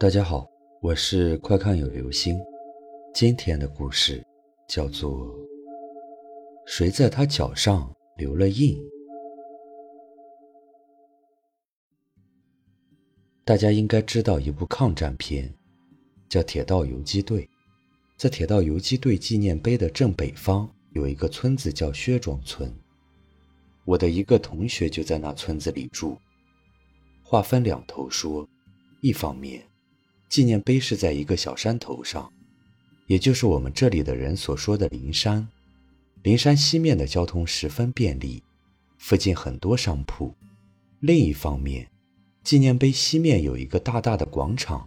[0.00, 0.48] 大家好，
[0.80, 2.38] 我是快看有流星。
[3.12, 4.24] 今天的故事
[4.68, 5.10] 叫做
[6.66, 8.78] 《谁在他脚上留了印》。
[13.44, 15.52] 大家应该知道一部抗战片，
[16.28, 17.42] 叫《铁道游击队》。
[18.16, 22.72] 在铁道游击队纪念碑的正北方有一个村子叫薛庄村，
[23.84, 26.16] 我的一个同学就在那村子里住。
[27.24, 28.48] 话分两头说，
[29.00, 29.67] 一方面。
[30.28, 32.30] 纪念碑是在一个小山头上，
[33.06, 35.48] 也就是我们这里的人所说的灵山。
[36.22, 38.42] 灵山西面的交通十分便利，
[38.98, 40.34] 附近很多商铺。
[41.00, 41.88] 另一方面，
[42.44, 44.86] 纪念碑西面有一个大大的广场，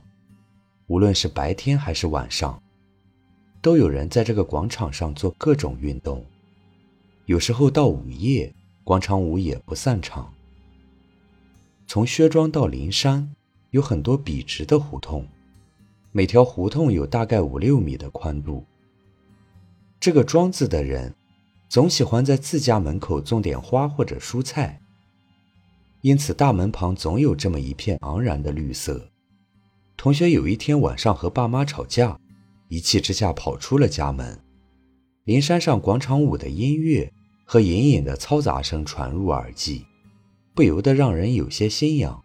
[0.86, 2.62] 无论是白天还是晚上，
[3.62, 6.24] 都有人在这个广场上做各种运动。
[7.26, 8.54] 有时候到午夜，
[8.84, 10.32] 广场舞也不散场。
[11.88, 13.34] 从薛庄到灵山。
[13.72, 15.26] 有很多笔直的胡同，
[16.12, 18.66] 每条胡同有大概五六米的宽度。
[19.98, 21.14] 这个庄子的人
[21.70, 24.82] 总喜欢在自家门口种点花或者蔬菜，
[26.02, 29.10] 因此大门旁总有这么一片盎然的绿色。
[29.96, 32.20] 同学有一天晚上和爸妈吵架，
[32.68, 34.38] 一气之下跑出了家门。
[35.24, 37.10] 林山上广场舞的音乐
[37.46, 39.86] 和隐隐的嘈杂声传入耳际，
[40.54, 42.22] 不由得让人有些心痒。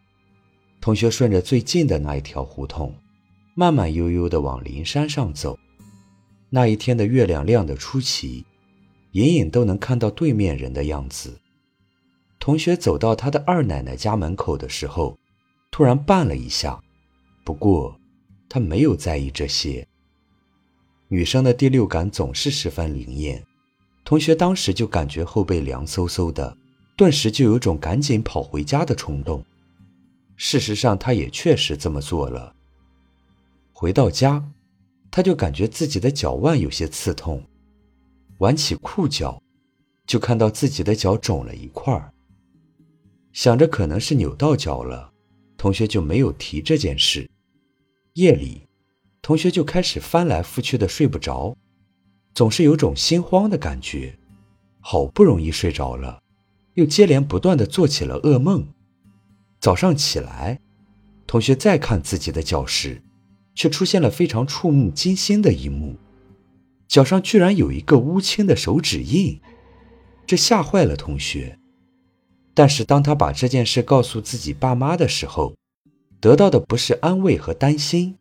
[0.86, 2.94] 同学顺着最近的那一条胡同，
[3.56, 5.58] 慢慢悠悠地往灵山上走。
[6.48, 8.46] 那一天的月亮亮得出奇，
[9.10, 11.40] 隐隐都能看到对面人的样子。
[12.38, 15.18] 同学走到他的二奶奶家门口的时候，
[15.72, 16.80] 突然绊了一下，
[17.44, 17.98] 不过
[18.48, 19.84] 他没有在意这些。
[21.08, 23.42] 女生的第六感总是十分灵验，
[24.04, 26.56] 同学当时就感觉后背凉飕飕的，
[26.96, 29.44] 顿时就有种赶紧跑回家的冲动。
[30.36, 32.54] 事实上，他也确实这么做了。
[33.72, 34.50] 回到家，
[35.10, 37.42] 他就感觉自己的脚腕有些刺痛，
[38.38, 39.42] 挽起裤脚，
[40.06, 42.12] 就看到自己的脚肿了一块儿。
[43.32, 45.12] 想着可能是扭到脚了，
[45.56, 47.28] 同学就没有提这件事。
[48.14, 48.62] 夜里，
[49.20, 51.56] 同学就开始翻来覆去的睡不着，
[52.34, 54.18] 总是有种心慌的感觉。
[54.80, 56.22] 好不容易睡着了，
[56.74, 58.66] 又接连不断的做起了噩梦。
[59.60, 60.60] 早上起来，
[61.26, 63.02] 同学再看自己的脚时，
[63.54, 65.96] 却出现了非常触目惊心的一幕：
[66.86, 69.40] 脚上居然有一个乌青的手指印，
[70.26, 71.58] 这吓坏了同学。
[72.54, 75.54] 但是当他把这件事告诉自己爸妈的时候，
[76.20, 78.16] 得到的不是安慰和担心，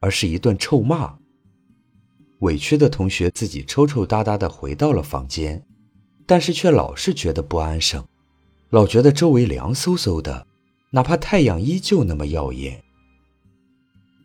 [0.00, 1.18] 而是一顿臭骂。
[2.40, 5.64] 委屈的同学自己抽抽搭搭的回到了房间，
[6.24, 8.06] 但是却老是觉得不安生，
[8.70, 10.46] 老觉得周围凉飕飕的。
[10.90, 12.82] 哪怕太阳依旧那么耀眼。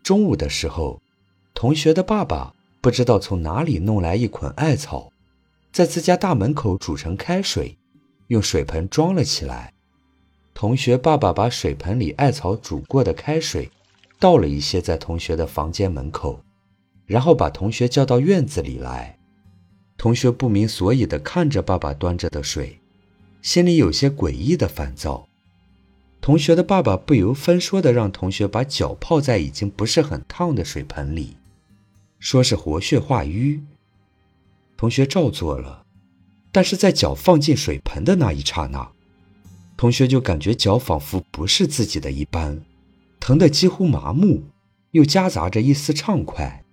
[0.04, 1.02] 中午的时候，
[1.54, 5.12] 同学的爸爸不知道从哪里弄来一捆艾草，
[5.72, 7.78] 在自家大门口煮成开水，
[8.28, 9.74] 用水盆装了起来。
[10.54, 13.70] 同学爸爸把水盆里艾草煮过的开水
[14.20, 16.40] 倒了一些在同学的房间门口，
[17.06, 19.18] 然后把同学叫到院子里来。
[19.98, 22.80] 同学不明所以的看着爸爸端着的水，
[23.42, 25.28] 心里有些诡异的烦躁。
[26.26, 31.38] 同学的爸爸不由分说的让同学把脚泡在已经不是很烫的水盆里，
[32.18, 33.62] 说是活血化瘀。
[34.76, 35.84] 同学照做了，
[36.52, 38.92] 但是在脚放进水盆的那一刹那，
[39.78, 42.60] 同学就感觉脚仿佛不是自己的一般，
[43.20, 44.46] 疼得几乎麻木，
[44.94, 46.66] 又夹杂着一丝畅快。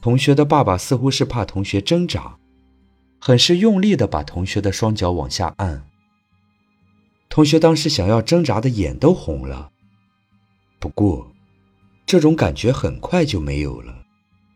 [0.00, 2.38] 同学的爸爸似乎是怕同学挣扎，
[3.18, 5.82] 很是用力的把同学的双脚往下按。
[7.32, 9.72] 同学当时想要挣扎的眼都红了，
[10.78, 11.32] 不过，
[12.04, 14.04] 这种感觉很快就没有了，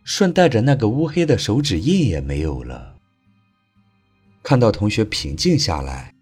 [0.05, 2.97] 顺带着那个乌黑的手指印也没有了。
[4.43, 6.13] 看到同学平静下来，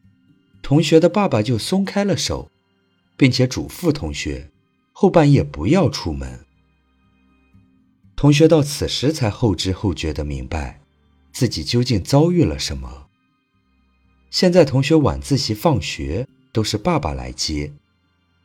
[0.63, 2.49] 同学的爸爸就松开了手，
[3.17, 4.53] 并且嘱咐同学
[4.93, 6.45] 后半夜不要出门。
[8.15, 10.81] 同学到此时才后知后觉的明白，
[11.33, 13.09] 自己究竟遭遇了什么。
[14.31, 16.29] 现在同学晚自习放学。
[16.55, 17.73] 都是爸爸来接，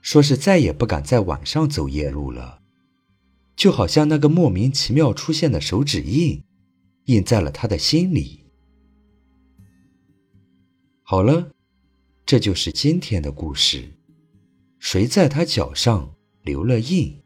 [0.01, 2.59] 说是再也不敢在晚上走夜路了，
[3.55, 6.43] 就好像那个莫名其妙出现的手指印，
[7.05, 8.45] 印在了他的心里。
[11.03, 11.51] 好了，
[12.25, 13.93] 这就是今天的故事。
[14.79, 17.21] 谁在他脚上留了印？